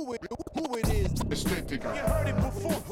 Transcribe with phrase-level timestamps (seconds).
[0.00, 0.20] who it,
[0.54, 1.12] who it is.
[1.30, 1.94] Ästhetiker.
[1.94, 2.82] You heard it before.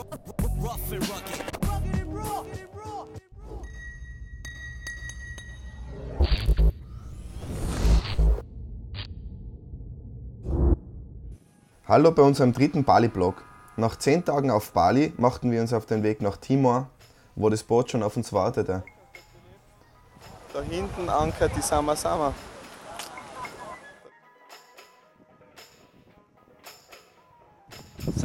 [0.60, 1.41] Rough and rugged.
[1.67, 3.07] Rugged and raw.
[11.86, 13.43] Hallo bei unserem dritten Bali-Blog.
[13.77, 16.90] Nach zehn Tagen auf Bali machten wir uns auf den Weg nach Timor,
[17.34, 18.82] wo das Boot schon auf uns wartete.
[20.52, 22.34] Da hinten ankert die Sama Sama.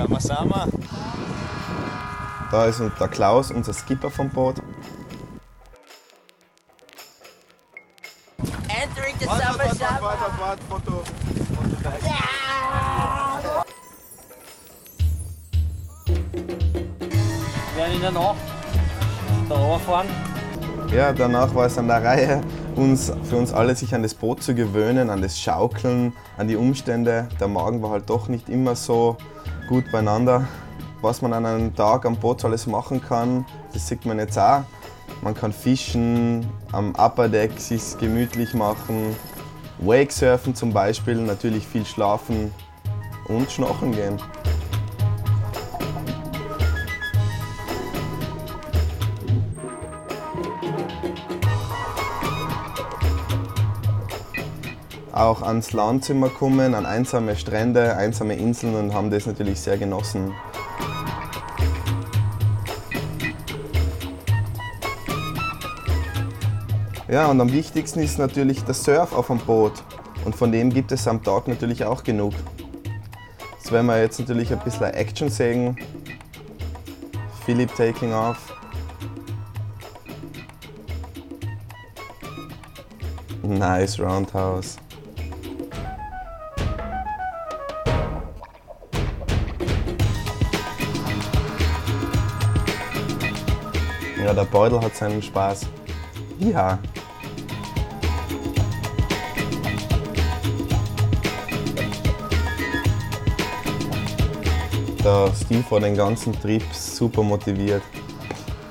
[0.03, 0.67] Sama Sama.
[2.51, 4.57] Da ist der Klaus, unser Skipper vom Boot.
[8.67, 10.01] Entering the Warte, Sama warte, Sama.
[10.01, 11.03] warte, warte, Foto.
[17.71, 18.35] Wir werden in der Nacht
[19.47, 20.07] da runterfahren.
[20.93, 22.41] Ja, danach war es an der Reihe,
[22.75, 26.57] uns, für uns alle sich an das Boot zu gewöhnen, an das Schaukeln, an die
[26.57, 27.29] Umstände.
[27.39, 29.15] Der Magen war halt doch nicht immer so
[29.67, 30.47] gut beieinander.
[31.01, 34.63] Was man an einem Tag am Boot alles machen kann, das sieht man jetzt auch.
[35.21, 39.15] Man kann fischen, am Upper Deck sich gemütlich machen,
[39.79, 42.53] Wakesurfen zum Beispiel, natürlich viel schlafen
[43.27, 44.17] und schnorcheln gehen.
[55.13, 59.59] Auch ans Land sind wir gekommen, an einsame Strände, einsame Inseln und haben das natürlich
[59.61, 60.33] sehr genossen.
[67.07, 69.73] Ja, und am wichtigsten ist natürlich der Surf auf dem Boot.
[70.25, 72.33] Und von dem gibt es am Tag natürlich auch genug.
[73.57, 75.77] Jetzt werden wir jetzt natürlich ein bisschen Action sehen.
[77.45, 78.51] Philipp taking off.
[83.43, 84.77] Nice roundhouse.
[94.23, 95.65] Ja, der Beutel hat seinen Spaß.
[96.39, 96.79] Ja.
[105.03, 107.81] Der Steve war den ganzen Trip super motiviert.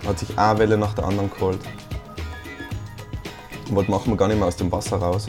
[0.06, 1.60] Hat sich eine Welle nach der anderen geholt.
[3.72, 5.28] Was machen wir gar nicht mehr aus dem Wasser raus.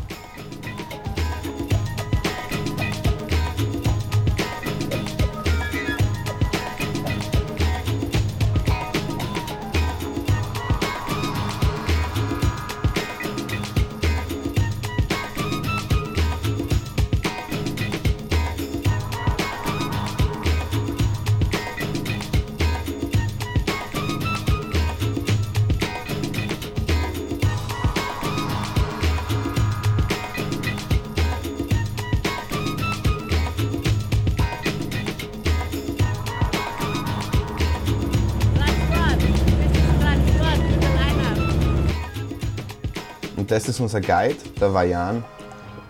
[43.53, 45.23] Das ist unser Guide, der Vajan.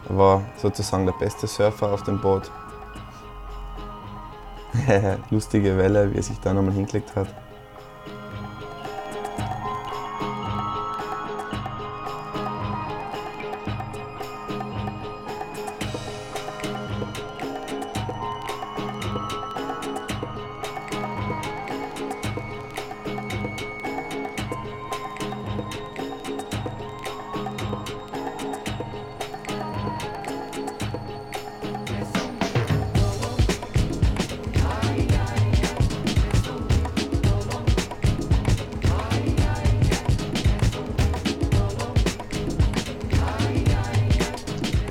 [0.10, 2.52] War sozusagen der beste Surfer auf dem Boot.
[5.30, 7.28] Lustige Welle, wie er sich da nochmal hingelegt hat.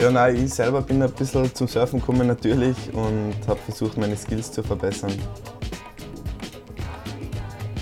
[0.03, 4.17] Ja, nein, ich selber bin ein bisschen zum Surfen gekommen natürlich und habe versucht, meine
[4.17, 5.13] Skills zu verbessern.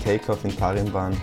[0.05, 1.17] Takeoff in Tarimbahn.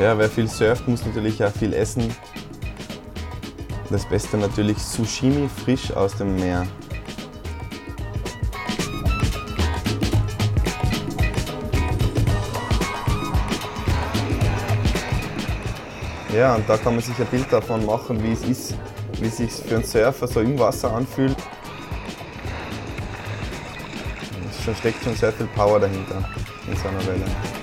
[0.00, 2.12] Ja, wer viel surft, muss natürlich auch viel essen.
[3.92, 6.66] Das Beste natürlich Sushimi frisch aus dem Meer.
[16.34, 18.74] Ja, und da kann man sich ein Bild davon machen, wie es ist,
[19.20, 21.36] wie es sich für einen Surfer so im Wasser anfühlt.
[24.66, 26.26] Es steckt schon sehr viel Power dahinter
[26.66, 27.61] in so einer Welle.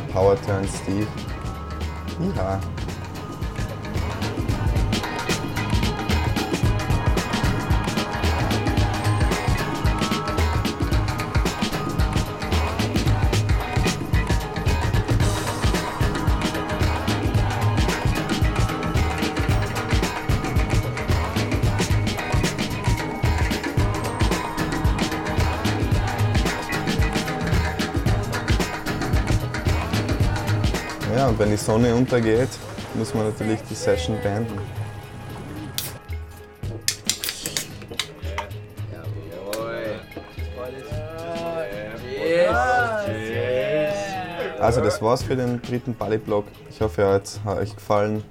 [0.00, 1.06] Power Turn Steve.
[2.36, 2.60] Ja.
[31.18, 32.48] Ja, und wenn die Sonne untergeht,
[32.94, 34.56] muss man natürlich die Session beenden.
[44.60, 46.44] Also das war's für den dritten Bali-Blog.
[46.70, 48.22] Ich hoffe, er hat euch gefallen.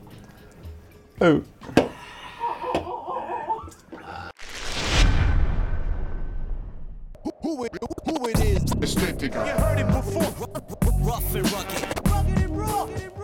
[1.20, 1.42] Oh.
[7.42, 7.74] Who it,
[8.30, 8.96] it is?
[9.22, 10.24] You heard it before.
[11.02, 11.97] Rough and rugged.
[12.68, 13.17] Rugged and raw.